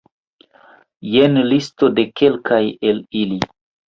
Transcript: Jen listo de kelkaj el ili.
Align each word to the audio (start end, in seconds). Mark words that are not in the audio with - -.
Jen 1.15 1.37
listo 1.49 1.89
de 1.99 2.05
kelkaj 2.21 2.59
el 2.93 3.03
ili. 3.21 3.39